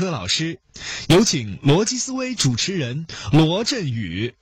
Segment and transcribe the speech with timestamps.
[0.00, 0.58] 科老师，
[1.10, 4.34] 有请逻辑思维主持人罗振宇。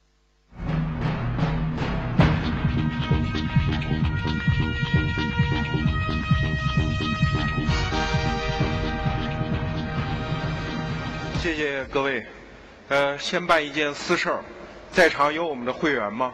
[11.42, 12.24] 谢谢各位。
[12.86, 14.44] 呃，先办一件私事儿，
[14.92, 16.32] 在场有我们的会员吗？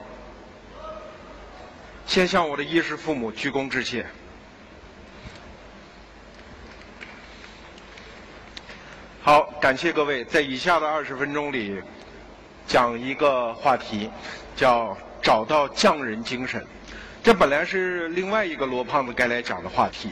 [2.07, 4.05] 先向我的衣食父母鞠躬致谢。
[9.27, 11.81] 好，感谢各位，在以下的二十分钟里，
[12.67, 14.11] 讲一个话题，
[14.55, 16.63] 叫找到匠人精神。
[17.23, 20.11] 这本来是另外一个罗胖子该来讲的话题，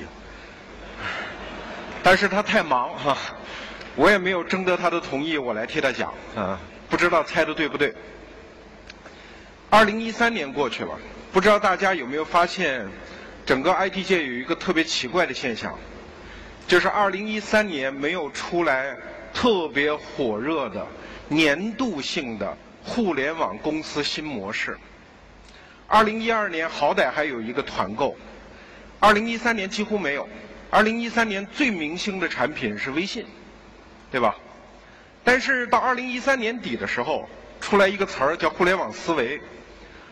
[2.03, 3.19] 但是他太忙哈，
[3.97, 6.59] 我也没有征得他的同意，我来替他讲啊，
[6.89, 7.95] 不知道猜的对不对。
[9.69, 10.99] 二零一三年过去了，
[11.31, 12.89] 不知道大家有没有发现，
[13.45, 15.79] 整个 IT 界有一个特别奇怪的现象。
[16.73, 18.97] 就是二零一三年没有出来
[19.35, 20.87] 特别火热的
[21.29, 24.79] 年度性的互联网公司新模式。
[25.87, 28.17] 二零一二年好歹还有一个团购，
[29.01, 30.27] 二零一三年几乎没有。
[30.71, 33.27] 二零一三年最明星的产品是微信，
[34.11, 34.35] 对吧？
[35.23, 37.29] 但是到二零一三年底的时候，
[37.61, 39.39] 出来一个词儿叫互联网思维，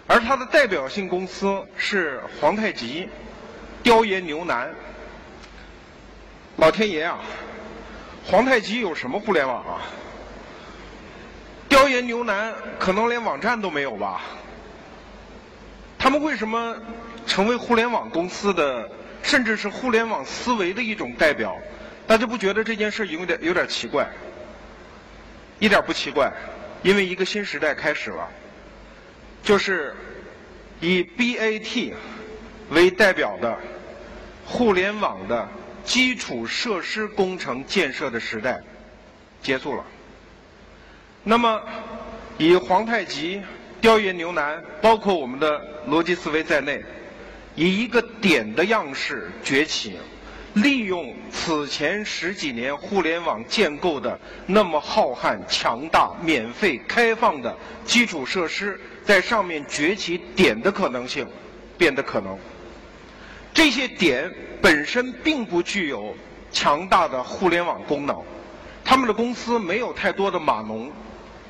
[0.06, 3.08] 而它的代表性公司是皇太极、
[3.82, 4.70] 雕爷牛腩。
[6.60, 7.18] 老天爷啊！
[8.22, 9.80] 皇太极有什么互联网啊？
[11.70, 14.20] 雕爷牛腩可能连网站都没有吧？
[15.98, 16.76] 他们为什么
[17.26, 18.90] 成为互联网公司的，
[19.22, 21.56] 甚至是互联网思维的一种代表？
[22.06, 24.06] 大家不觉得这件事有点有点奇怪？
[25.60, 26.30] 一点不奇怪，
[26.82, 28.28] 因为一个新时代开始了，
[29.42, 29.96] 就是
[30.78, 31.94] 以 BAT
[32.68, 33.58] 为代表的
[34.44, 35.48] 互联网的。
[35.84, 38.60] 基础设施工程建设的时代
[39.42, 39.84] 结束了。
[41.22, 41.60] 那么，
[42.38, 43.42] 以皇太极、
[43.80, 46.82] 雕爷牛腩，包括我们的逻辑思维在内，
[47.54, 49.96] 以一个点的样式崛起，
[50.54, 61.26] 利用此前十几年互联网建构的那么浩瀚、强大、免费、开放的基础设施，在上面崛起点的可能性
[61.76, 62.38] 变得可能。
[63.52, 66.14] 这些点本身并不具有
[66.52, 68.16] 强大的互联网功能，
[68.84, 70.90] 他们的公司没有太多的码农，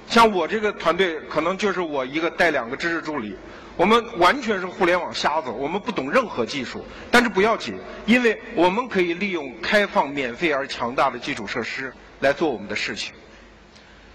[0.09, 3.37] 像我这个团队可能就是我一个带两个知识助理，
[3.77, 13.15] 我们完全是互联网瞎子，我们不懂任何技术，但是不要紧，因为我们可以利用开放、免费而强大的基础设施来做我们的事情。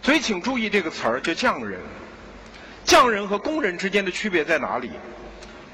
[0.02, 1.80] 所以，请注意这个词儿叫匠人。
[2.84, 4.92] 匠人和工人之间的区别在哪里？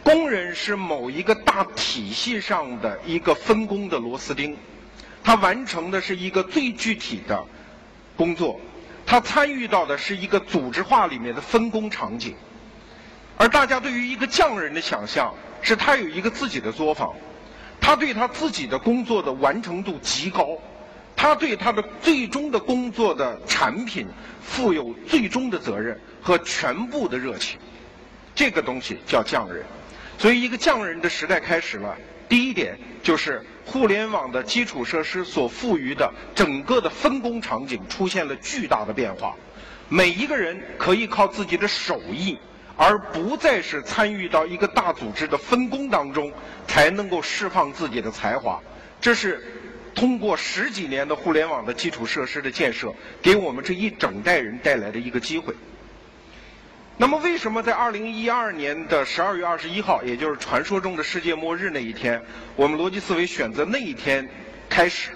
[0.03, 4.57] 工人是某一个大体系上的一个分工的螺丝钉，
[5.23, 7.45] 他完成的是一个最具体的
[8.17, 8.59] 工作，
[9.05, 12.35] 他参与到的是一个组织化里面的分工场景。
[13.37, 17.13] 而大家对于一个匠人的想象是，他有一个自己的作坊，
[17.79, 20.57] 他对他自己的工作的完成度极高，
[21.15, 24.07] 他对他的最终的工作的产品
[24.41, 27.59] 负有最终的责任和全部的热情，
[28.33, 29.63] 这个东西叫匠人。
[30.21, 31.97] 所以，一个匠人的时代开始了。
[32.29, 39.35] 第一点就是互联网的基础设施所赋予的整个的分工场景出现了巨大的变化。
[39.89, 42.37] 每一个人可以靠自己的手艺，
[42.77, 46.31] 而不再是参与到一个大组织的分工当中，
[46.67, 48.61] 才能够释放自己的才华。
[49.01, 49.43] 这是
[49.95, 52.93] 通过十几年的互联网的基础设施的建设，
[53.23, 55.55] 给我们这一整代人带来的一个机会。
[57.01, 62.21] 那么，为什么在二零一二年的十二月二十一号，也就是传说中的世界末日那一天，
[62.55, 64.29] 我们逻辑思维选择那一天
[64.69, 65.09] 开始？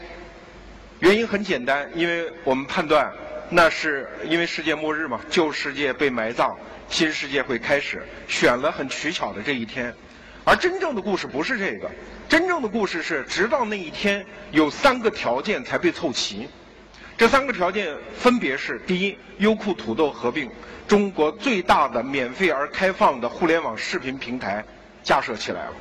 [1.00, 3.14] 原因很简单，因为我们判断
[3.52, 6.58] 那是因为世界末日嘛，旧世界被埋葬，
[6.90, 9.94] 新世界会开始，选了很取巧的这一天。
[10.44, 11.92] 而真正的故事不是这个，
[12.28, 16.50] 真正的故事是，直到那一天有三个条件才被凑齐。
[17.18, 20.52] 这三个条件分别是：第一，优酷土豆合并，
[20.86, 24.64] 中国最大的免费而开放的互联网视频平台
[25.02, 25.74] 架设起来了；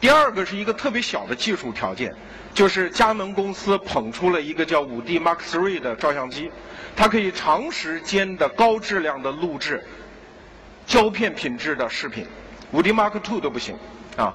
[0.00, 2.14] 第二个是一个特别小的技术条件，
[2.54, 6.48] 就是佳能公司捧出了一个叫五 D Mark III 的照相机，
[6.94, 9.84] 它可以长时间的高质量的录制
[10.86, 12.24] 胶片品质的视频，
[12.70, 13.76] 五 D Mark II 都不行
[14.16, 14.32] 啊。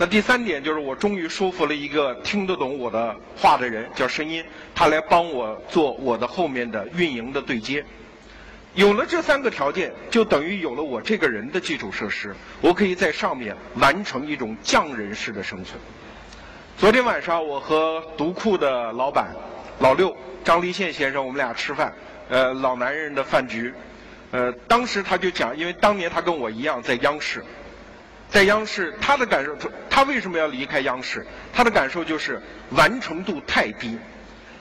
[0.00, 7.84] 那第三点就是，我终于说服了一个听得懂我的话的人，叫声音，他来帮我做我的后面的运营的对接。
[8.74, 15.76] 有了这三个条件，就等于有了我这个人的基础设施，我可以在上面完成一种匠人式的生存。
[16.76, 19.34] 昨天晚上，我和独库的老板
[19.80, 21.92] 老六张立宪先生，我们俩吃饭，
[22.28, 23.74] 呃，老男人的饭局，
[24.30, 27.44] 呃，当时他就讲，因为当年他跟我一样在央视，
[28.30, 29.56] 在央视，他的感受，
[29.88, 31.26] 他为什么要离开央视？
[31.52, 32.40] 他的感受就是
[32.70, 33.98] 完成度太低，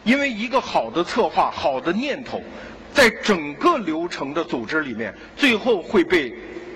[0.03, 2.41] 因为一个好的策划、好的念头，
[2.93, 6.33] 在整个流程的组织里面，最后会被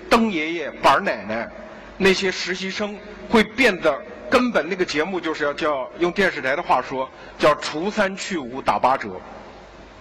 [0.09, 1.49] 登爷爷、板奶奶
[1.97, 2.97] 那些实习生
[3.29, 3.97] 会变得。
[4.29, 9.19] 根本那个节目就是要叫用电视台的话说，叫除三去五打八折，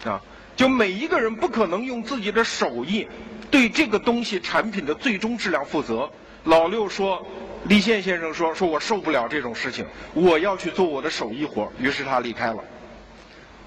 [0.04, 0.22] 啊，
[0.54, 3.08] 就每一个人不可能用自己的手艺
[3.50, 6.08] 对这个东西产品的最终质量负责。
[6.44, 7.26] 老六说，
[7.64, 12.64] 李现先生说，说我受不了这种事情，我要去做我的手艺活，于是他离开了。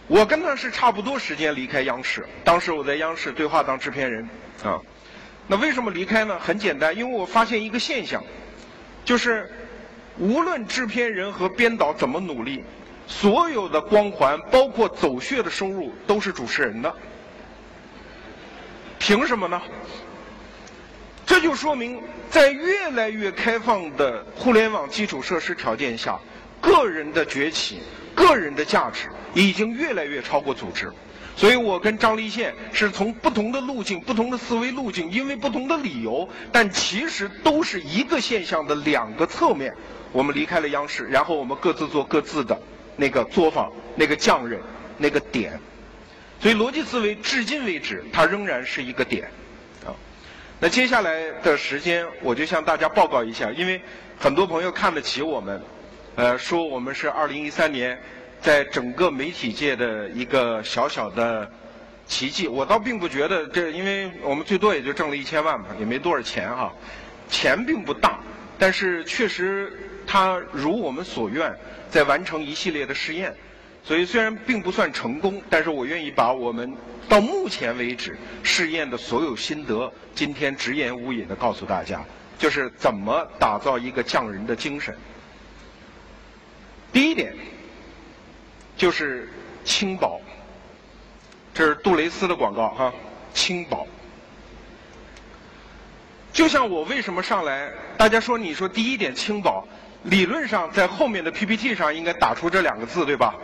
[0.07, 4.27] 我跟他是差不多时间离开央视，当时我在央视对话当制片人，
[4.63, 4.79] 啊，
[5.47, 6.39] 那为什么离开呢？
[6.39, 8.23] 很简单，因为我发现一个现象，
[9.03, 9.51] 就是。
[10.19, 12.63] 无论制片人和编导怎么努力，
[13.07, 16.95] 所有的光环，包括走穴的收入，都是主持人的。
[18.99, 19.59] 凭什么呢？
[21.25, 26.19] 这就说明，在越来越开放的互联网基础设施条件下，
[26.59, 27.79] 个人的崛起、
[28.13, 30.91] 个人的价值，已经越来越超过组织。
[31.35, 39.73] 所以我跟张立宪是从不同的路径、不同的思维路径，因为不同的理由，但其实都是一个现象的两个侧面。
[40.11, 42.55] 我们离开了央视，然后我们各自做各自的
[42.97, 44.61] 那个作坊、那个匠人、
[44.99, 45.59] 那个点。
[46.39, 49.31] 所以逻辑思维至今为止，它仍然是一个点。
[50.59, 53.81] 那接下来的时间，我就向大家报告一下，因为
[54.17, 55.61] 很多朋友看得起我们，
[56.15, 58.01] 呃，说我们是二零一三年
[58.41, 61.51] 在整个媒体界的一个小小的
[62.05, 62.47] 奇迹。
[62.47, 66.73] 我倒并不觉得这，因为我们最多也就挣了一千万吧，也没多少钱哈，
[67.27, 68.19] 钱并不大，
[68.57, 69.71] 但是确实。
[70.05, 71.55] 他如我们所愿，
[71.89, 73.33] 在完成一系列的试验，
[73.85, 76.73] 所以虽然并不算成功，但是我愿意把我们
[77.09, 82.01] 到目前为止试验的所有心得，今天直言无隐的告诉大家，
[82.37, 84.97] 就是怎么打造一个匠人的精神。
[86.93, 87.35] 第一点，
[88.77, 89.29] 就是
[89.65, 90.21] 轻薄，
[91.53, 92.93] 这是杜蕾斯的广告哈，
[93.33, 93.85] 轻薄。
[96.31, 99.67] 就像我为什么上来，大家说你说第一点轻薄。
[100.03, 103.35] 理论上，在后面的 PPT 上应该打出这两个字，对吧？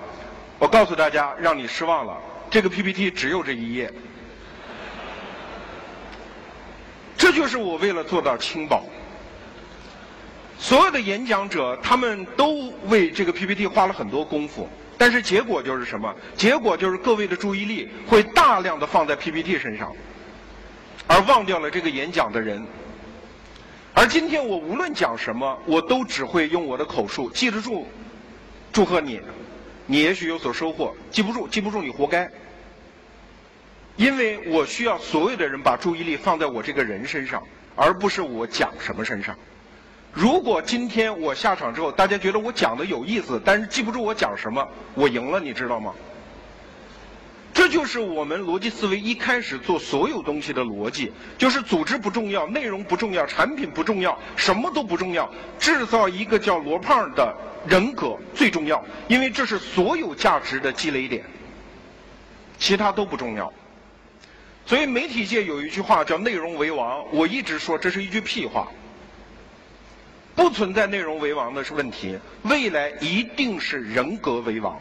[0.60, 2.18] 我告诉大家，让你失望了。
[2.50, 3.92] 这个 PPT 只有这一页。
[7.18, 8.84] 这就是我为了做到轻薄。
[10.58, 14.68] 所有的演讲者，他们都为这个 PPT 花了很多功夫，
[14.98, 16.14] 但是结果就是什么？
[16.36, 19.94] 结果就是各位的注意力会大量的放在 PPT 身上，
[21.08, 22.62] 而忘掉了这个演讲的人。
[23.94, 27.30] 而今天我无论讲什么，我都只会用我的口述。
[27.30, 27.88] 记得住，
[28.74, 29.22] 祝贺你，
[29.92, 32.30] 你也许有所收获；记不住，记不住你活该。
[33.96, 37.42] 因为我需要所有的人把注意力放在我这个人身上，
[37.76, 39.36] 而不是我讲什么身上。
[40.14, 45.92] 如果今天我下场之后，大家觉得我讲的有意思，但是记不住我讲什么，我赢了，你知道吗？
[47.52, 55.28] 这就是我们逻辑思维一开始做所有东西的逻辑，就是组织不重要，内容不重要，产品不重要，什么都不重要，
[55.58, 57.36] 制造一个叫罗胖的
[57.68, 61.24] 人格最重要，因为这是所有价值的积累点，
[62.58, 63.52] 其他都不重要。
[64.66, 68.68] 所以媒体界有一句话叫“内容为王”，我一直说这是一句屁话，
[70.36, 74.80] 不存在内容为王的是问题，未来一定是人格为王。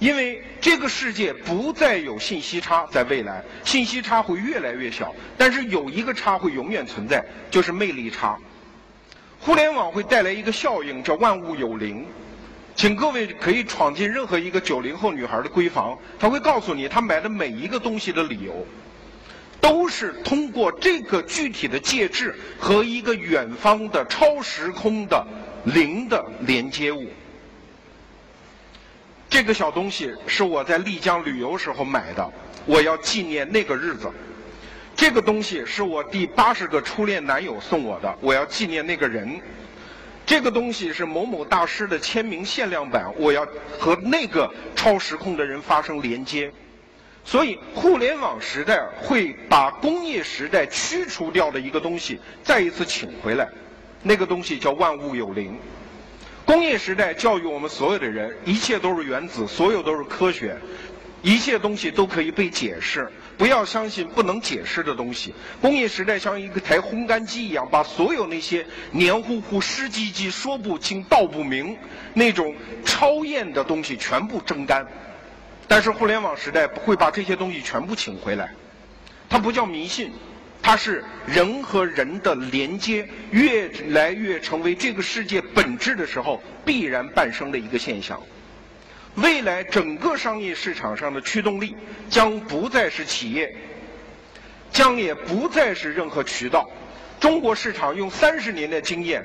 [0.00, 8.38] 因为这个世界不再有信息差，在未来信息差会越来越小，但是有一个差会永远存在，就是魅力差。
[9.40, 12.04] 互联网会带来一个效应，叫万物有灵。
[12.74, 18.66] 请各位可以闯进任何一个九零后女孩的闺房，她会告诉你，她买的每一个东西的理由，
[19.60, 25.26] 都是通过这个具体的介质和一个远方的超时空的
[25.64, 27.06] 灵的连接物。
[29.28, 32.32] 这个小东西是我在丽江旅游时候买的，
[32.64, 34.08] 我要纪念那个日子。
[34.98, 39.40] 这个东西是我第八十个初恋男友送我的，我要纪念那个人。
[40.26, 43.46] 这个东西是某某大师的签名限量版，我要
[43.78, 46.52] 和那个超时空的人发生连接。
[47.24, 53.48] 所以，互联网时代会把工业时代驱除掉的一个东西再一次请回来，
[54.02, 55.56] 那个东西叫万物有灵。
[56.44, 60.56] 工业时代教育我们所有的人，一切都是原子，所有都是科学，
[61.22, 63.08] 一切东西都可以被解释。
[63.38, 65.32] 不要相信不能解释的东西。
[65.62, 71.76] 工业时代像一个台烘干机一样，把所有那些黏糊糊、湿唧唧、说不清道不明
[72.12, 72.52] 那种
[72.84, 74.84] 超验的东西全部蒸干，
[75.68, 78.52] 但是互联网时代不会把这些东西全部请回来，
[79.28, 80.10] 它不叫迷信，
[80.60, 88.20] 它是人和人的连接越来越成为这个世界本质的时候必然诞生的一个现象。
[89.20, 91.74] 未来整个商业市场上的驱动力
[92.08, 93.54] 将不再是企业，
[94.70, 96.70] 将也不再是任何渠道。
[97.18, 99.24] 中国市场用三十年的经验，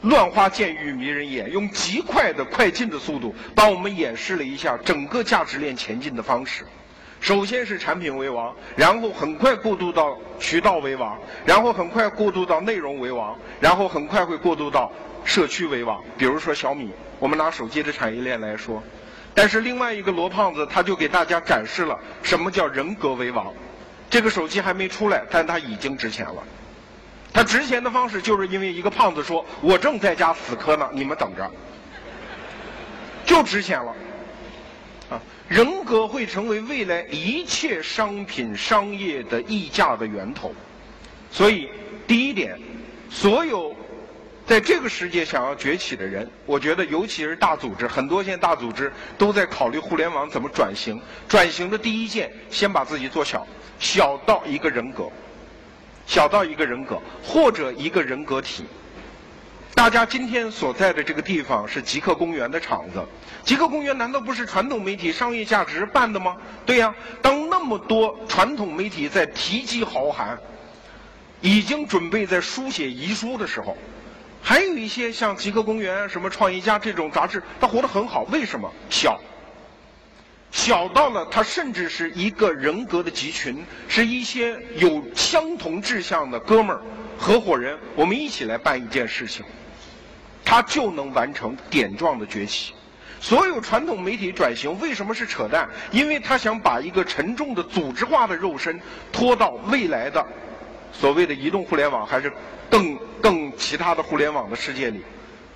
[0.00, 6.64] 乱花渐欲迷人眼，用极快的快进的速度，帮我们演示了一下整个价值链前进的方式。
[7.20, 14.90] 首先是产品为王，然后很快过渡到渠道为王，然后很快过渡到内容为王，然后很快会过渡到
[15.24, 16.02] 社区为王。
[16.16, 18.82] 比如说小米，我们拿手机的产业链来说，
[19.34, 23.52] 但是另外一个罗胖子他就给大家展示了什么叫人格为王。
[24.08, 26.42] 这个手机还没出来，但他已经值钱了。
[27.32, 31.50] 他值钱的方式就是因为一个胖子说：“我正在家死磕呢，你们等着。”
[33.26, 33.94] 就值钱了。
[35.48, 40.54] 人格会成为未来一切商品商业的溢价的源头。
[41.30, 41.68] 所以，
[42.06, 42.58] 第一点，
[43.10, 43.74] 所有
[44.46, 51.00] 在这个世界想要崛起的人，我觉得尤其是大组织，很多现在大组织都在考虑互联网怎么转型。
[51.26, 53.46] 转型的第一件，先把自己做小，
[53.78, 55.10] 小到一个人格。
[56.06, 58.64] 小到一个人格或者一个人格体，
[59.74, 63.04] 大家今天所在的这个地方是极客公园的场子。
[63.44, 66.36] 极客公园难道不是传统媒体商业价值办的吗？
[66.66, 70.36] 对呀，当那么多传统媒体在提及豪寒，
[71.40, 73.76] 已经准备在书写遗书的时候，
[74.42, 78.22] 还有一些像极客公园、什么创业家这种杂志，它活得很好。
[78.32, 78.68] 为什么？
[78.90, 79.20] 小。
[80.50, 86.82] 小到了，他甚至是一个人格的集群，是一些有相同志向的哥们儿、
[87.18, 89.44] 合伙人，我们一起来办一件事情，
[90.44, 92.72] 他就能完成点状的崛起。
[93.20, 95.68] 所有传统媒体转型为什么是扯淡？
[95.90, 98.80] 因为他想把一个沉重的组织化的肉身
[99.12, 100.24] 拖到未来的
[100.92, 102.32] 所谓的移动互联网，还是
[102.70, 105.02] 更更其他的互联网的世界里，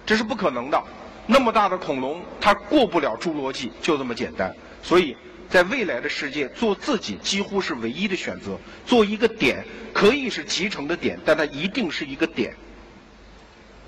[0.04, 0.82] 这是不可能的。
[1.26, 4.54] 那么大的恐龙，它过不了侏罗纪，就这么简单。
[4.82, 5.16] 所以
[5.48, 8.58] 在未来的世界，做自己几乎是唯一的选择。
[8.84, 12.54] 做一个点，可以是集成的点，但它一定是一个点。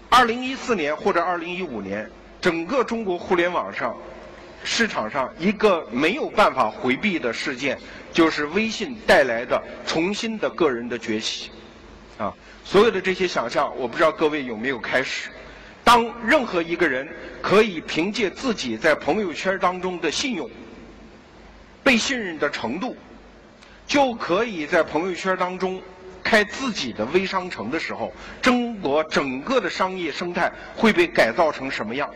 [0.08, 2.08] 二零一四年或者二零一五年，
[2.40, 3.96] 整个中国互联网上
[4.62, 7.76] 市场上一个没有办法回避的事件，
[8.12, 11.50] 就是微信带来的重新的个人的崛起。
[12.16, 12.32] 啊，
[12.64, 15.30] 所有的这些想象，我不知道各位有没有开始。
[15.82, 17.08] 当任何一个人
[17.42, 20.48] 可以凭借自己在朋友圈当中的信用。
[21.84, 22.96] 被信任的程度，
[23.86, 25.80] 就可以在朋友圈当中
[26.22, 28.10] 开自己的微商城的时候，
[28.40, 32.10] 中国整个的商业生态会被改造成什么样？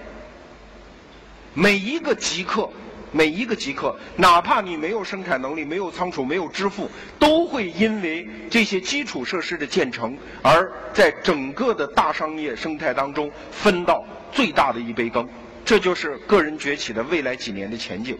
[1.53, 2.71] 每一个极客，
[3.13, 15.29] 每一个极客，哪怕你没有生产能力、没有仓储、没有支付，都会因为这些基础设施的建成，而在整个的大商业生态当中分到最大的一杯羹。
[15.65, 18.17] 这就是个人崛起的未来几年的前景。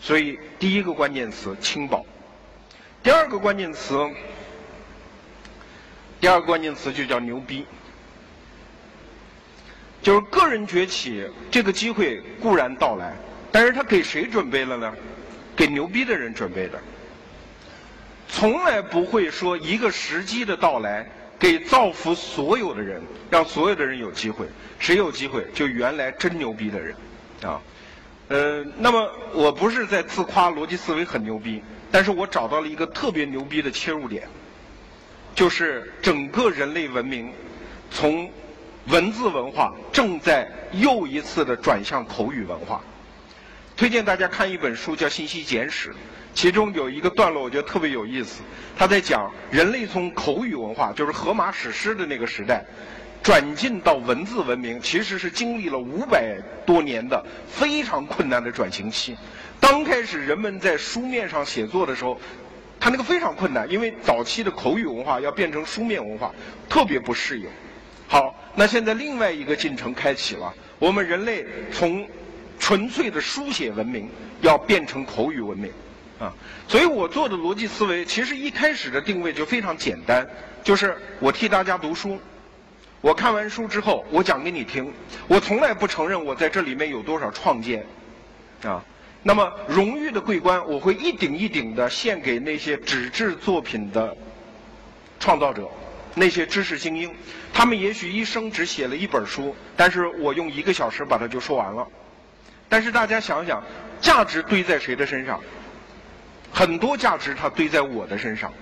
[0.00, 2.04] 所以，第一个关键词轻薄，
[3.02, 3.98] 第二个关键词，
[6.20, 7.66] 第二个关键词就叫牛逼，
[10.00, 13.12] 就是个人崛起这个机会固然到来，
[13.50, 14.94] 但是他给谁准备了呢？
[15.56, 16.80] 给牛逼的人准备的，
[18.28, 21.04] 从来不会说一个时机的到来
[21.40, 24.46] 给造福所有的人，让所有的人有机会。
[24.78, 25.44] 谁有机会？
[25.52, 26.94] 就原来真牛逼的人，
[27.42, 27.60] 啊。
[28.28, 34.28] 呃，那么我不是在自夸逻辑思维很牛逼，但是我找到了一个特别牛逼的切入点，
[35.34, 37.32] 就是整个人类文明
[37.90, 38.30] 从
[38.88, 42.82] 文字文化正在又一次的转向口语文化。
[43.76, 45.90] 推荐大家看一本书叫《信息简史》，
[46.34, 48.42] 其中有一个段落我觉得特别有意思，
[48.76, 52.64] 他在讲人类从口语文化，就是荷马史诗的那个时代。
[53.22, 59.16] 转进到文字文明，其实是经历了五百多年的非常困难的转型期。
[59.60, 62.18] 刚开始人们在书面上写作的时候，
[62.80, 66.32] 他那个非常困难，因为早期的口语文化要变成书面文化，
[66.68, 67.46] 特别不适应。
[68.06, 72.08] 好，那现在另外一个进程开启了，我们人类从
[72.58, 74.08] 纯粹的书写文明
[74.40, 75.70] 要变成口语文明，
[76.18, 76.32] 啊，
[76.66, 80.26] 所以我做的逻辑思维其实一开始的定位就非常简单，
[80.64, 82.18] 就是我替大家读书。
[83.00, 84.92] 我看完书之后，我讲给你听。
[85.28, 87.86] 我从来不承认我在这里面有多少创建，
[88.64, 88.82] 啊，
[89.22, 94.16] 那么荣誉的桂冠，我会一顶一顶的献给那些纸质作品的
[95.20, 95.68] 创造者，
[96.14, 97.14] 那些知识精英。
[97.52, 101.86] 他们也许一生只写了一本书，但是我用一个小时把它就说完了。
[102.68, 103.62] 但是大家想想，
[104.00, 105.40] 价值堆在谁的身上？
[106.52, 108.52] 很多价值它堆在我的身上。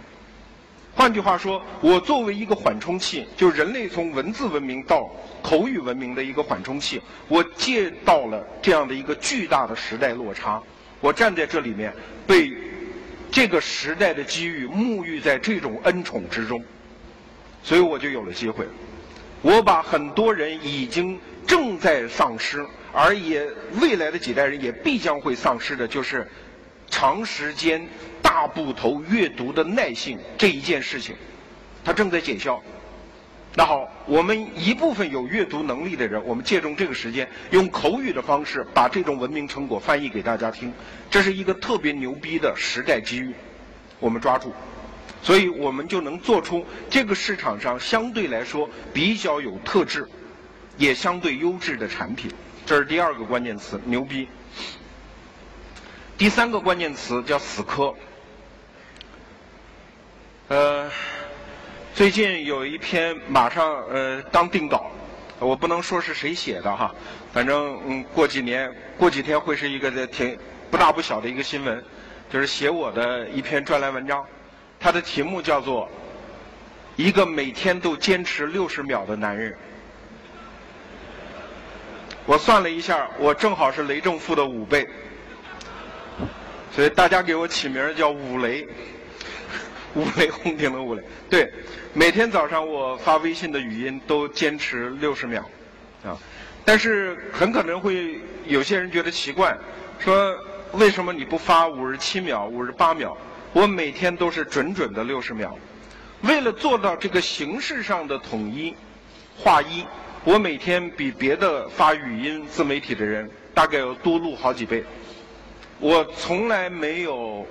[0.97, 10.61] 换句话说，我作为一个缓冲器，就是人类从文字文明到口语文明的一个缓冲器，我借到了这样的一个巨大的时代落差。
[11.03, 11.93] 我站在这里面，
[12.27, 12.51] 被
[13.31, 16.65] 这个时代的机遇沐浴在这种恩宠之中，
[17.63, 18.67] 所以我就有了机会。
[19.43, 23.47] 我把很多人已经正在丧失，而也
[23.83, 26.27] 未来的几代人也必将会丧失的，就是
[26.89, 27.87] 长时间。
[28.37, 31.17] 大部头阅读的耐性这一件事情，
[31.83, 32.63] 它正在减消。
[33.55, 40.71] 那好，我们一部分有阅读能力的人，我们借重这个时间，用口语的方式把这种文明成果翻译给大家听，
[41.11, 43.33] 这是一个特别牛逼的时代机遇，
[44.01, 44.53] 我们抓住，
[45.23, 50.07] 所以我们就能做出这个市场上相对来说比较有特质，
[50.77, 52.31] 也相对优质的产品。
[52.67, 54.29] 这是第二个关键词，牛逼。
[56.19, 57.95] 第三个关键词叫死磕。
[60.49, 60.89] 呃，
[61.93, 64.93] 最近有一篇马上呃刚定稿，
[65.41, 66.95] 我不能说是谁写的哈，
[67.33, 70.39] 反正嗯过几年过几天会是一个挺
[70.71, 71.83] 不大不小的一个新闻，
[72.31, 74.25] 就是写我的一篇专栏文章，
[74.79, 75.87] 它的题目叫做
[76.95, 79.51] 《一个每天都坚持六十秒的男人》。
[82.25, 84.89] 我算了一下，我正好是雷正富的五倍，
[86.71, 88.65] 所以大家给我起名叫五雷。
[89.97, 91.51] 五雷轰顶的五雷，对，
[91.95, 95.41] 每天早上我发微信的语音都坚持六十秒，
[96.05, 96.19] 啊，
[96.67, 99.57] 但是很可能会有些人觉得奇怪，
[99.99, 100.39] 说
[100.73, 103.17] 为什么你不发五十七秒、五十八秒？
[103.55, 105.57] 我每天都是准准的六十秒，
[106.21, 108.75] 为了做到这个形式上的统一、
[109.39, 109.87] 划一，
[110.25, 114.85] 我每天比别的发语音自媒体的人大概要多录好几倍，
[115.81, 117.47] 我从来没有。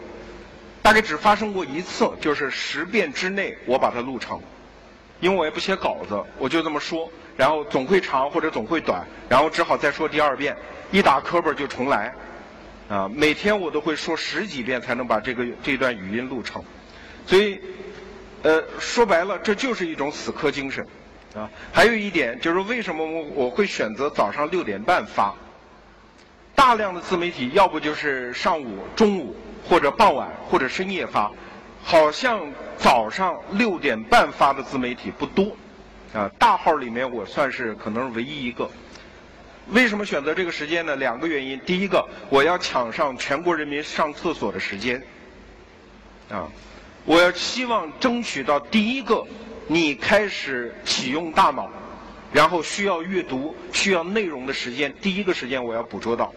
[0.86, 4.40] 大概只发生过一次，就是十遍之内我把它录成，
[5.20, 10.56] 因为我也不写稿子，我就这么说，然后总会长或者总会短，然后只好再说第二遍，
[10.92, 12.14] 一打磕巴就重来，
[12.88, 16.64] 啊，每天我都会说十几遍才能把这个这段语音录成，
[17.26, 17.60] 所以，
[18.44, 20.86] 呃，说白了这就是一种死磕精神，
[21.34, 25.34] 啊，还有一点就是为什么我我会选择早上六点半发，
[26.54, 29.36] 大量的自媒体要不就是上午、中午。
[29.68, 31.32] 或者傍晚或者深夜发，
[31.84, 32.40] 好像
[32.78, 35.56] 早上六点半发的自媒体不多，
[36.14, 38.70] 啊，大号里面我算是可能唯一一个。
[39.72, 40.96] 为什么选择这个时间呢？
[40.96, 41.60] 两个原因。
[41.66, 45.02] 第一个，我要抢上全国人民上厕所的时间，
[46.30, 46.48] 啊，
[47.06, 49.26] 我要希望争取到第一个
[49.66, 51.68] 你开始启用大脑，
[52.32, 56.32] 然后需要阅读、需要内容的时间，第一个时间我要捕捉到。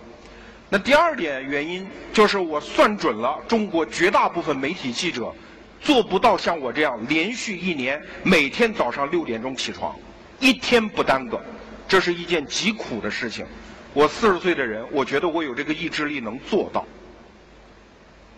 [0.70, 5.34] 那第二点原因就是我算准了，中国绝大部分媒体记者
[5.80, 9.96] 做不到像我这样连续一年每天早上六点钟起床，
[10.40, 11.40] 一天不耽搁，
[11.88, 13.46] 这是一件极苦的事情。
[13.94, 16.84] 我四十岁的人，我觉得我有这个意志力能做到，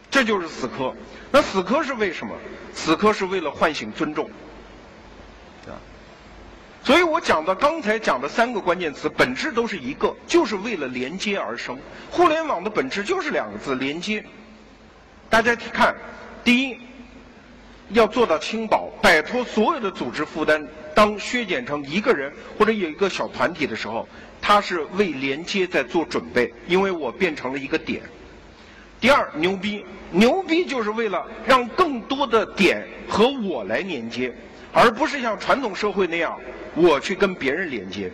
[0.08, 0.94] 这就是死磕。
[1.32, 2.32] 那死磕是为什么？
[2.72, 4.30] 死磕是为了唤醒尊重。
[6.90, 11.78] 所以我讲的刚才讲的三个关键词，本质都是一个，就是为了连接而生。
[12.10, 14.24] 互联网的本质就是两个字：连接。
[15.28, 15.94] 大家看，
[16.42, 16.76] 第一，
[17.90, 20.66] 要做到轻薄，摆脱所有的组织负担。
[20.92, 24.08] 当削减成一个人或者有一个小团体的时候，
[24.42, 28.02] 他是为连接在做准备，因为我变成了一个点。
[29.00, 34.34] 第二，牛逼，牛逼就是为了让更多的点和我来连接。
[34.72, 36.38] 而不是像传统社会那样，
[36.74, 38.10] 我去跟别人连接，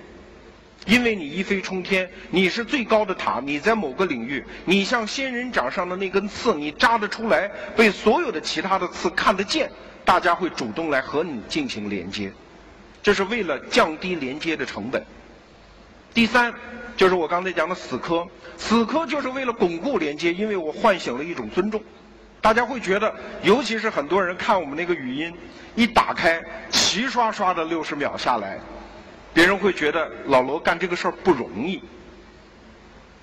[0.87, 9.71] 因为你一飞冲天，你是最高的塔，你在某个领域，你像仙人掌上的那根刺，你扎得出来，被所有的其他的刺看得见，
[10.05, 12.33] 大家会主动来和你进行连接，
[13.03, 15.05] 这是为了降低连接的成本。
[16.14, 16.55] 第三，
[16.97, 21.83] 就是我刚才讲的死磕，死磕就是为了巩固连接，因为我唤醒了一种尊重。
[22.47, 25.35] 大家会觉得，尤其是很多人看我们那个语音，
[25.75, 28.61] 一打开，齐刷刷的六十秒下来，
[29.35, 31.83] 别人会觉得老罗干这个事儿不容易。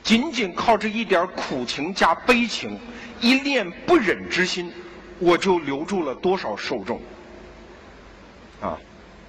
[0.04, 2.78] 仅仅靠这一点苦情加悲情，
[3.22, 4.70] 一念不忍之心，
[5.20, 7.02] 我就留住了多少受众。
[8.60, 8.78] 啊，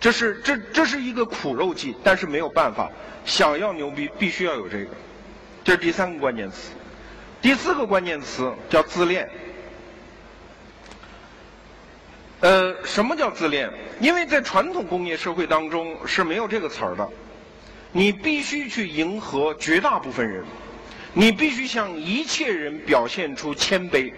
[0.00, 2.90] 这是这这是一个苦肉计，但是没有办法，
[3.24, 4.90] 想要牛逼，必须要有这个。
[5.62, 6.72] 这是第三个关键词，
[7.40, 9.30] 第四个关键词叫自恋。
[12.44, 13.70] 呃，什么叫自恋？
[14.00, 17.08] 因为在传统工业社会当中是没有这个词儿的。
[17.90, 20.44] 你必须去迎合绝大部分人，
[21.14, 24.12] 你必须向一切人表现出谦卑，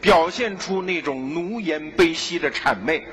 [0.00, 3.04] 表现出那种奴颜卑膝的谄媚，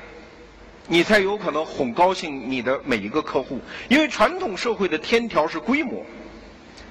[0.86, 3.60] 你才有可能哄高兴你的每一个客户。
[3.88, 6.06] 因为传统社会的天条是规模，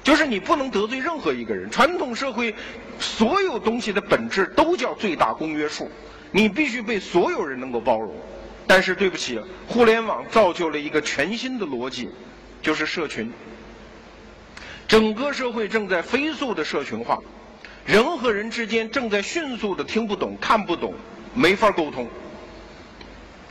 [0.04, 1.72] 就是你不能得罪任何一个人。
[1.72, 2.54] 传统社会
[3.00, 5.90] 所有东西的本质都叫最大公约数，
[6.34, 8.14] 你必须被所有人能够包容。
[8.66, 12.10] 但是对不起，互联网造就了一个全新的逻辑，
[12.62, 13.32] 就是社群。
[14.88, 17.20] 整个社会正在飞速的社群化，
[17.86, 20.94] 人和人之间正在迅速的听不懂、看不懂、
[21.34, 22.08] 没法沟通。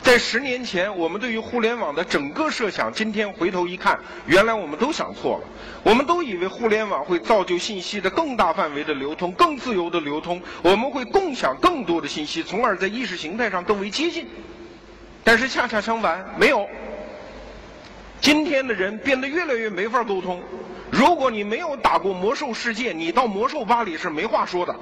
[0.03, 5.45] 在十年前，我们对于互联网的整个设想，今天回头一看，原来我们都想错了。
[5.85, 14.27] 我们都以为互联网会造就信息的更大范围的流通、更自由的流通，我们会共享更多的信息，从而在意识形态上更为接近。
[15.23, 16.69] 但是恰恰相反，没有。
[18.21, 20.43] 今天的人变得越来越没法沟通。
[20.91, 24.75] 如果你没有打过魔兽世界，你到魔兽吧里是没话说的。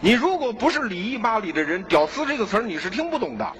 [0.00, 3.52] 你如果不是礼仪吧里的人，“屌丝”这个词儿你是听不懂的。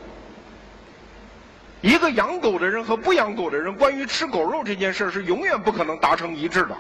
[1.81, 6.77] 一个养狗的人和不养狗的人，关于吃狗肉这件事是永远不可能达成一致的。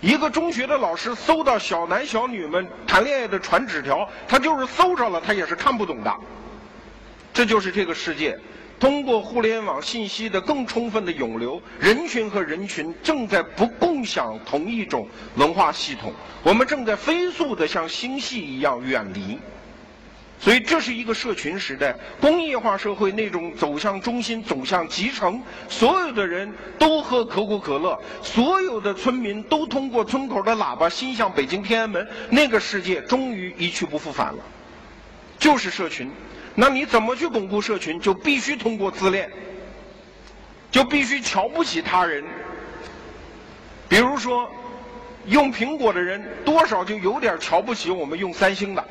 [0.00, 6.14] 一个中学的老师搜到小男小女们谈恋爱的传纸条，他就是搜着了，他也是看不懂的。
[7.34, 8.38] 这就是这个世界。
[8.80, 16.14] 通过互联网信息的更充分的涌流，人群和人群正在不共享同一种文化系统，
[16.44, 19.36] 我们正在飞速的像星系一样远离，
[20.40, 34.38] 所以这是一个社群时代，工业化社会那种走向中心、走向集成，所有的人都喝可口可乐，所有的村民都通过村口的喇叭心向北京天安门，那个世界终于一去不复返了，
[35.38, 36.10] 就是社群。
[36.54, 37.98] 那你怎么去巩固社群？
[38.00, 39.30] 就必须通过自恋，
[40.70, 42.24] 就必须瞧不起他人。
[43.88, 44.50] 比如说，
[45.26, 48.84] 用苹果的人多少就有点瞧不起我们用三星的，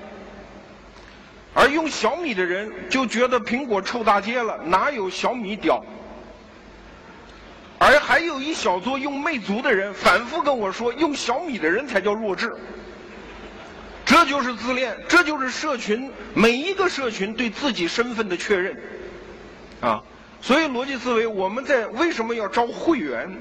[1.59, 5.83] 而用小米的人就觉得苹果臭大街了，哪有小米屌？
[7.79, 12.55] 而还有一小撮用魅族的人反复跟我说，用小米的人才叫弱智。
[14.05, 18.77] 这就是自恋，这就是社群每一个社群对自己身份的确认，
[19.81, 20.03] 啊，
[20.39, 23.35] 所以逻辑思维，我们在为什么要招会员？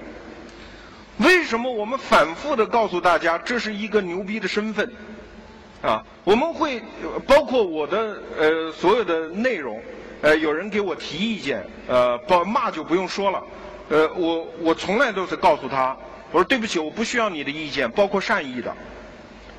[1.19, 4.91] 为什么我们反复的告诉大家这是一个牛逼的身份？
[5.83, 6.83] 啊，我们会
[7.27, 9.81] 包括我的呃所有的内容，
[10.23, 13.43] 呃，有人给我提意见，呃，不骂就不用说了，
[13.91, 15.97] 呃，我我从来都是告诉他，
[16.33, 18.75] 我说对不起，我不需要你的意见，包括善意的。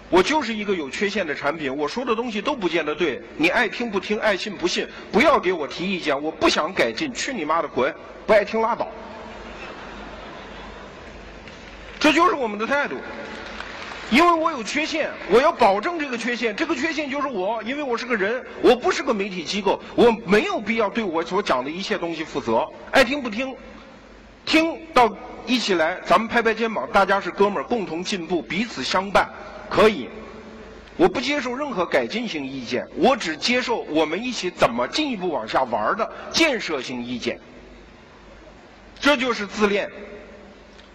[0.10, 7.94] 我就是一个有缺陷的产品，我说的东西都不见得对，你爱听不听，爱信不信，不要给我提意见，我不想改进，去你妈的滚，
[8.26, 8.88] 不爱听拉倒。
[12.00, 12.96] 这就是我们的态度，
[14.10, 23.54] 因为我有缺陷，我要保证这个缺陷，这个缺陷就是我，因为我是个人，我不是个媒体机构，我没有必要对我所讲的一切东西负责，爱听不听，
[24.46, 25.14] 听到
[25.46, 29.30] 一起来，咱们拍拍肩膀，大家是哥们儿，共同进步，彼此相伴。
[29.70, 30.08] 可以，
[30.96, 37.38] 我不接受任何改进性意见，我只接受我们一起怎么进一步往下玩的建设性意见。
[39.02, 39.92] 这就是自恋，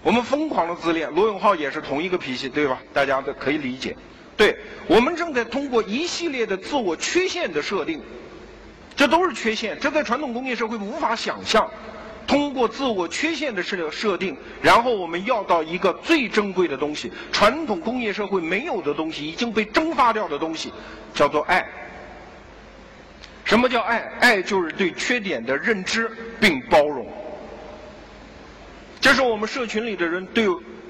[0.03, 1.11] 我们疯狂的自恋。
[1.13, 2.81] 罗永浩也是同一个脾气，对吧？
[2.93, 3.97] 大家都可以理解。
[4.37, 8.01] 对我们正在通过一系列的自我缺陷的设定，
[8.97, 11.71] 这都是缺陷，这在传统工业社会无法想象。
[12.27, 20.73] 通过自我缺陷的设设定，然后我们要到一个最珍贵的东西，传统工业社会没有的东西，已经被蒸发掉的东西，
[21.13, 21.65] 叫做爱。
[23.45, 23.99] 什么叫爱？
[24.21, 26.11] 爱就是对缺点的认知
[26.41, 27.07] 并包容。
[29.03, 30.47] 这是我们社群里的人对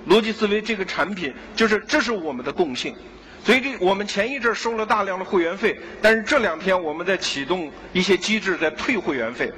[0.07, 2.94] 逻辑思维这个产品，就是这是我们的共性。
[3.42, 9.51] 所以，这我们前一阵收了大量的会员费，但是这两天我们在启动一些机制，在退会员费。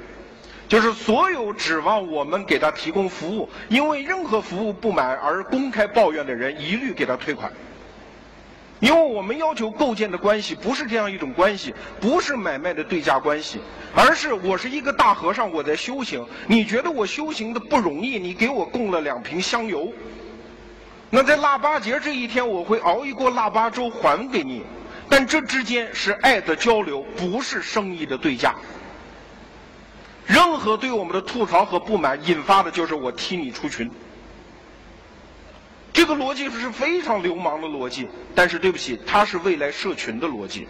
[0.67, 7.51] 就是所有指望我们给他提供服务，因为任何服务不满而公开抱怨的人，一律给他退款。
[8.81, 13.59] 因为我们要求构建的关系不是这样一种关系，不是买卖的对价关系，
[13.95, 19.91] 而是我是一个大和尚，我在修行，你觉得我修行的不容易，你给我供了两瓶香油。
[21.09, 24.63] 那在腊八节这一天，我会熬一锅腊八粥还给你，
[25.09, 28.55] 但这之间是爱的交流，不是生意的对价。
[30.25, 33.89] 任何对我们的吐槽和不满引发的就是我踢你出群，
[35.95, 40.67] 这个逻辑是非常流氓的逻辑，但是对不起，它是未来社群的逻辑，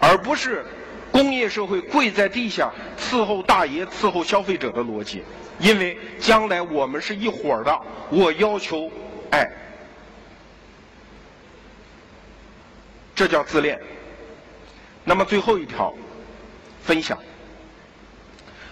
[0.00, 0.66] 而不是
[1.12, 5.22] 工业社会跪在地下伺候大爷、伺候消费者的逻辑。
[5.60, 8.90] 因为将来我们是一伙儿的，我要求
[9.30, 9.48] 哎，
[13.14, 13.80] 这叫自恋。
[15.04, 15.94] 那么最后一条
[16.82, 17.16] 分享，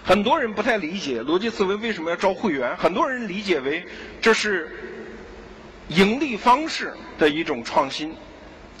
[0.03, 3.85] 很多人不太理解逻辑思维为什么要招会员，很多人理解为
[4.21, 4.69] 这是。
[5.89, 8.15] 盈利方式的一种创新，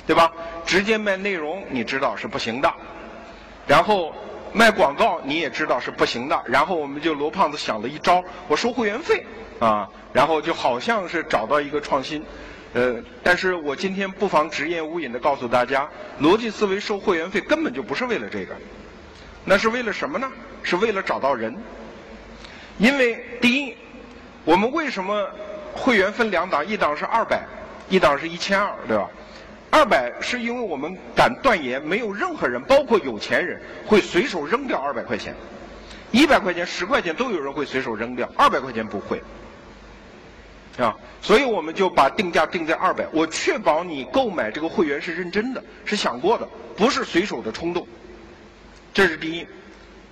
[0.05, 0.31] 对吧？
[0.65, 2.73] 直接卖内容你知道是不行的，
[3.65, 4.13] 然后
[4.53, 9.25] 卖广告你也知道是不行的，然后我们就罗胖子想了一招，我收会员费
[9.59, 12.23] 啊，然后就好像是找到一个创新。
[12.73, 15.89] 呃，但是我今天不妨直言无隐的告诉大家，
[16.21, 18.55] 逻辑思维收会员费根本就不是为了这个，
[19.45, 20.29] 那是为了什么呢？
[20.61, 21.55] 是为了找到人。
[22.77, 23.75] 因为第一，
[24.43, 25.29] 我们为什么
[25.77, 26.65] 会员分两档？
[26.65, 27.45] 一档是二百，
[27.87, 29.09] 一档是一千二，对吧？
[29.69, 35.35] 二百是因为我们敢断言，没有任何人，包括有钱人，会随手扔掉二百块钱。
[36.11, 39.21] 一百块钱、十块钱都有人会随手扔掉，二百块钱不会。
[40.77, 47.85] 啊，所以我们就把定价定在二百，我确保你购买这个会员是认真的，是想过的，不是随手的冲动。
[48.93, 49.45] 这是第一。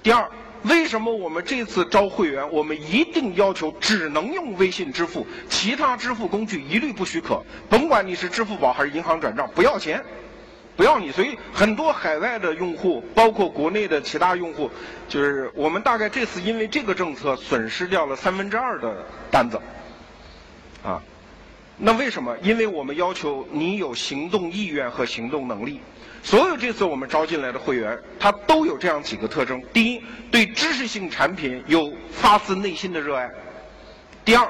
[0.04, 0.30] 第二，
[0.67, 10.04] 为什么我们这次招会员，我们一定要求只能用微信支付，其他支付工具一律不许可，甭管你是支付宝还是银行转账，不要钱，
[10.75, 11.12] 不要你。
[11.12, 14.71] 所以很多海外的用户，包括国内的其他用户，
[15.08, 19.62] 就是我们大概这次因为这个政策损失掉了三分之二的单子。
[20.84, 21.01] 啊，
[21.78, 22.36] 那为什么？
[22.41, 25.80] 因为我们要求你有行动意愿和行动能力。
[26.25, 33.29] 所有这次我们招进来的会员，他都有这样几个特征：第一，对知识性产品有发自内心的热爱；
[34.25, 34.49] 第二，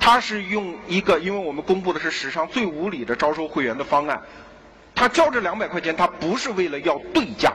[0.00, 4.18] 他是用一个，因为我们公布的是史上最无理的招收会员的方案，
[4.94, 7.52] 他交这两百块钱，他不是为了要对价，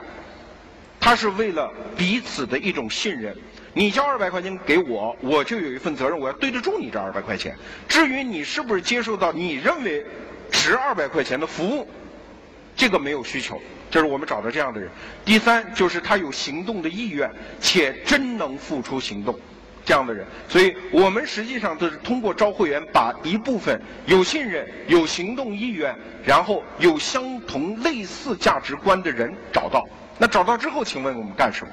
[1.00, 3.36] 他是为了彼此的一种信任。
[3.74, 7.56] 你交二百块钱给我，我就有一份责任，我要对得住你这二百块钱。
[7.88, 10.06] 至于你是不是接受到你认为
[10.52, 11.90] 值二百块钱的服务，
[12.76, 13.60] 这个没有需求，
[13.90, 14.90] 就是我们找到这样的人。
[15.24, 17.28] 第三，就是他有行动的意愿，
[17.60, 19.34] 且真能付出行动，
[19.84, 20.26] 这样的人。
[20.46, 29.82] 所以我们实际上都是通过招会员，把一部分有信任、有行动意愿，然后有相同类似价值观的人找到。
[30.18, 31.72] 那找到之后，请问我们干什么？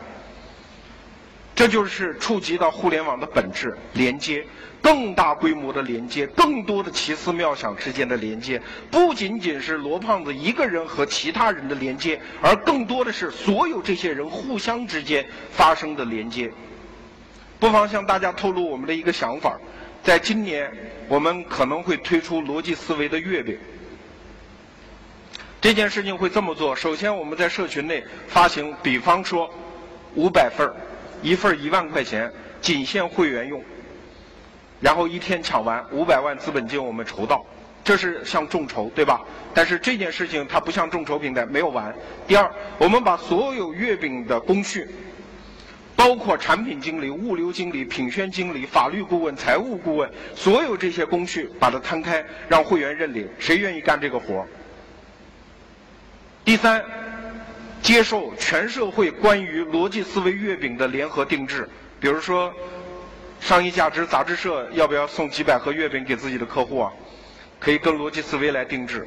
[1.63, 4.45] 这就是触及到互联网的本质，连接
[4.81, 16.51] 更大规模的连接，更多的奇思妙想之间的连接，不仅仅是罗胖子一个人和其他人的连接，而更多的是所有这些人互相之间发生的连接。
[17.61, 19.57] 不妨向大家透露我们的一个想法，
[20.03, 20.69] 在今年
[21.07, 23.57] 我们可能会推出逻辑思维的月饼。
[25.61, 29.49] 这件事情会这么做：首先，我们在社群内发行，比方说
[30.15, 30.75] 五百份儿。
[31.23, 32.31] 一份一万块钱，
[32.61, 33.63] 仅限会员用。
[34.81, 37.45] 然后一天抢完五百万资本金，我们筹到，
[37.85, 39.21] 这是像众筹，对吧？
[39.53, 41.95] 但是这件事情它不像众筹平台，没有完。
[42.27, 44.85] 第二，我们把所有月饼的工序，
[45.95, 54.47] 包括产品经理、物流经理、品宣经理、法律顾问、财务顾问，所有这些工序把它摊开，让会员认领，谁愿意干这个活儿
[56.43, 56.83] 第三。
[57.83, 61.67] 接受全社会关于逻辑思维月饼的联合定制，
[61.99, 62.51] 比如说，
[63.41, 66.89] 商业价值杂志社要不要送几百盒月饼给自己的客户啊？
[67.59, 69.05] 可以跟逻辑思维来定制，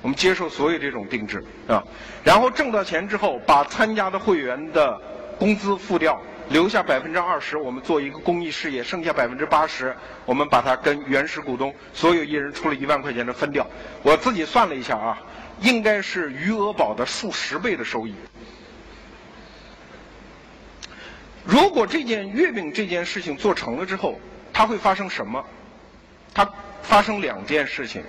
[0.00, 1.84] 我们接受所有这种定制啊。
[2.24, 4.98] 然后挣到钱之后，把参加的会员的
[5.38, 13.66] 工资付掉，留下百分之二十，我们做一个公益事业，剩下百分之八十，我们把它跟原始股东所有一人出了一万块钱的分掉。
[14.02, 15.20] 我自己算了一下啊。
[15.62, 18.14] 应该是余额宝的数十倍的收益。
[21.44, 24.20] 如果这件月饼这件事情做成了之后，
[24.52, 25.44] 它会发生什么？
[26.34, 26.48] 它
[26.82, 28.02] 发生两件事情。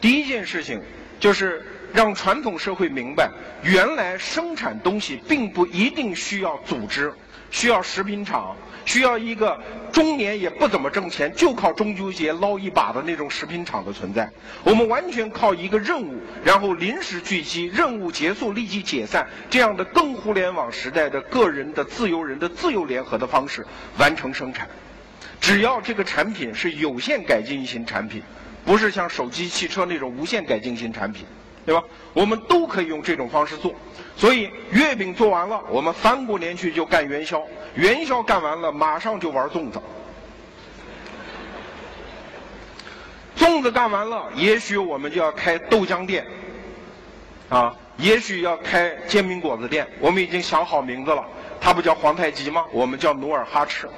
[0.00, 0.80] 第一件事情
[1.18, 3.30] 就是让传统社会明白，
[3.62, 7.12] 原来生产东西并不一定需要组织，
[7.50, 8.56] 需要食品厂。
[8.86, 9.60] 需要一个
[9.92, 14.28] 中年也不怎么挣钱，就靠中秋节捞一把的那种食品厂的存在。
[14.64, 23.64] 我们完全靠一个任务，然后临时聚集，任务结束立即解散，这样的更互联网时代的个人的自由人的自由联合的方式
[23.98, 24.66] 完成生产。
[25.40, 28.22] 只要这个产品是有限改进型产品，
[28.64, 31.26] 不是像手机、汽车那种无限改进型产品。
[31.70, 31.84] 对吧？
[32.14, 33.72] 我们都可以用这种方式做，
[34.16, 37.40] 所以月饼做完了，我们翻过年去就干元宵，
[37.76, 39.80] 元宵干完了，马上就玩粽子，
[43.36, 46.26] 粽子干完了，也许我们就要开豆浆店，
[47.48, 51.24] 啊，也许要开煎饼果子店，我们已经想好名字了，
[51.60, 52.64] 它不叫皇太极吗？
[52.72, 53.88] 我们叫努尔哈赤。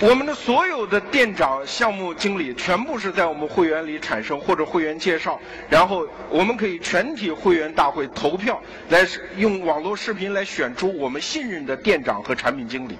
[0.00, 12.96] 我们的所有的店长、项目经理全部是在我们会员里产生或者会员介绍，然后我们可以全体会员大会投票来用网络视频来选出我们信任的店长和产品经理，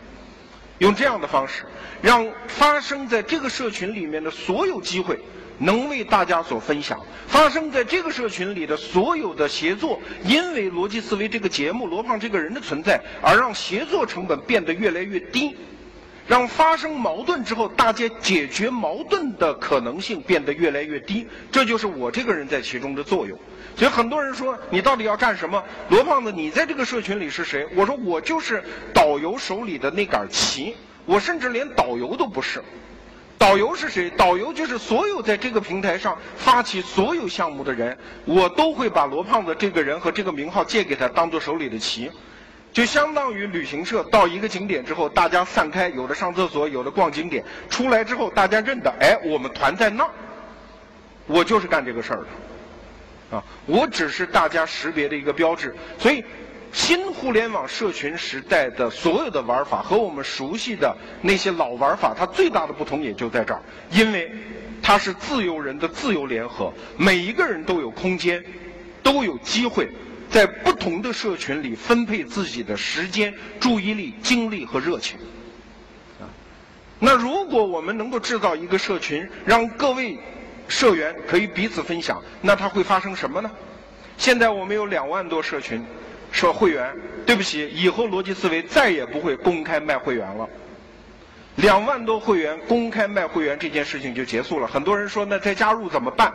[0.77, 1.63] 用这样的方式，
[2.03, 5.19] 让发生在这个社群里面的所有机会
[5.57, 15.57] 能为大家所分享，发生在这个社群里的所有的协作，因为逻辑思维这个节目、罗胖这个人的存在，而让协作成本变得越来越低。
[16.31, 23.37] 让发生矛盾之后，大家解决矛盾的可能性变得越来越低，这就是我这个人在其中的作用。
[23.75, 25.61] 所以很多人说你到底要干什么？
[25.88, 27.66] 罗胖子，你在这个社群里是谁？
[27.75, 28.62] 我说我就是
[28.95, 32.62] 导游手里的那杆旗，我甚至连导游都不是。
[33.37, 34.09] 导游是谁？
[34.11, 42.09] 导游就是所有在这个平台上发起所有项目的人，我都会把罗胖子这个人和这个名号借给他，当做手里的旗。
[42.73, 50.11] 就相当于旅行社到一个景点之后，大家散开，有的上厕所，有的逛景点，出来之后大家认得，哎，我们团在那儿，
[51.27, 55.75] 我就是干这个事儿的，啊，我只是大家识别的一个标志。
[55.99, 56.25] 所以，
[56.73, 64.31] 新互联网社群时代的所有的玩法和我们熟悉的那些老玩法，它最大的不同也就在这儿，因为
[64.81, 68.45] 它是自由人的自由联合，每一个人都有空间，
[69.03, 69.89] 都有机会。
[70.31, 75.19] 在不同的社群里分配自己的时间、注意力、精力和热情。
[76.21, 76.25] 啊，
[76.99, 80.19] 那如果我们能够制造一个社群，让各位
[80.69, 83.51] 社员可以彼此分享，那它会发生什么呢？
[84.16, 85.85] 现在我们有两万多社群，
[86.31, 86.95] 社会员。
[87.27, 90.49] 对不起，以后逻辑思维再也不会公开卖会员了。
[91.57, 94.66] 两万多会员公开卖会员这件事情就结束了。
[94.66, 96.33] 很多人说，那再加入怎么办？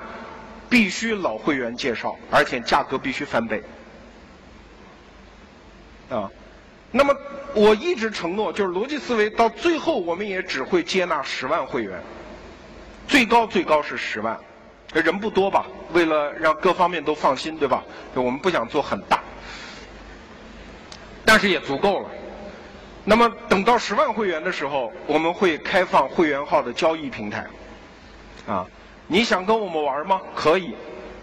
[0.69, 3.61] 必须老会员介绍，而且价格必须翻倍。
[6.09, 6.29] 啊，
[6.91, 7.15] 那么
[7.53, 11.99] 我一直承诺，就是逻辑思维到最后，我们也只会接纳十万会员，
[13.07, 14.39] 最高最高是十万，
[14.93, 15.65] 人不多吧？
[15.93, 17.83] 为了让各方面都放心，对吧？
[18.13, 19.19] 我们不想做很大，
[21.25, 22.09] 但是也足够了。
[23.03, 27.45] 那么等到十万会员的时候，我们会开放会员号的交易平台，
[28.47, 28.65] 啊，
[29.07, 30.21] 你想跟我们玩吗？
[30.35, 30.75] 可以。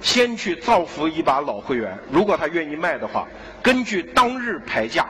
[0.02, 3.26] 先去造福一把老会员，如果他愿意卖的话，
[3.62, 5.06] 根据当日牌价，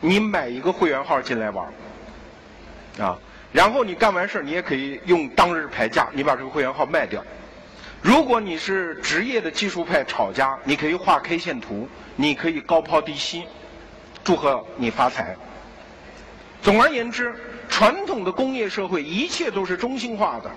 [0.00, 1.66] 你买一个会员号进来玩，
[3.00, 3.18] 啊，
[3.50, 7.24] 然后你干完事儿你也可以用当日牌价，你把这个会员号卖掉。
[8.02, 13.44] 如果你是职业的技术派炒家，你可以画 K 线图，你可以高抛低吸，
[14.22, 15.34] 祝贺你发财。
[16.62, 17.34] 总而言之，
[17.68, 20.50] 传统的工业社会一切都是中心化的。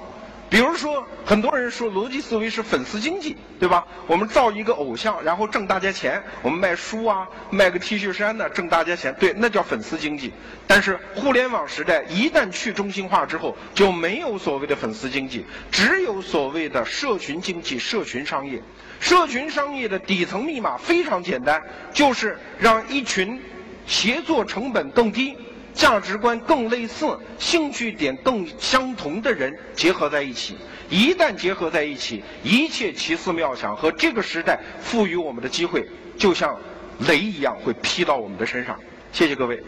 [0.49, 3.85] 比如说，很多人说逻辑思维是粉丝经济，对吧？
[4.07, 6.23] 我们造一个偶像，然后挣大家钱。
[6.41, 9.15] 我们卖书啊，卖个 T 恤衫呢，挣大家钱。
[9.19, 10.33] 对，那叫粉丝经济。
[10.65, 18.63] 但是互联网时代一旦去中心化之后，就没有所谓的粉丝经济，只有所谓的社群经济、社群商业。
[18.99, 21.61] 社群商业的底层密码非常简单，
[21.93, 23.39] 就是让一群
[23.85, 25.37] 协作成本更低。
[25.73, 30.57] 价值观更类似、兴趣点更相同的人结合在一起，
[30.89, 36.59] 一旦结合在一起，一切奇思妙想和这个时代赋予我们的机会，就像
[37.07, 38.79] 雷一样会劈到我们的身上。
[39.11, 39.63] 谢谢各位。